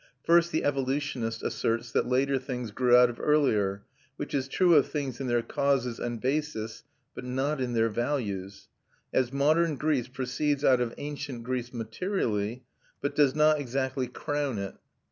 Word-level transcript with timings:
First 0.23 0.51
the 0.51 0.63
evolutionist 0.63 1.43
asserts 1.43 1.91
that 1.91 2.07
later 2.07 2.39
things 2.39 2.71
grow 2.71 2.99
out 3.03 3.11
of 3.11 3.19
earlier, 3.19 3.83
which 4.15 4.33
is 4.33 4.47
true 4.47 4.73
of 4.73 4.89
things 4.89 5.21
in 5.21 5.27
their 5.27 5.43
causes 5.43 5.99
and 5.99 6.19
basis, 6.19 6.81
but 7.13 7.23
not 7.23 7.61
in 7.61 7.73
their 7.73 7.87
values; 7.89 8.67
as 9.13 9.31
modern 9.31 9.75
Greece 9.75 10.07
proceeds 10.07 10.63
out 10.65 10.81
of 10.81 10.95
ancient 10.97 11.43
Greece 11.43 11.71
materially 11.71 12.63
but 12.99 13.13
does 13.15 13.35
not 13.35 13.59
exactly 13.59 14.07
crown 14.07 14.57
it. 14.57 14.73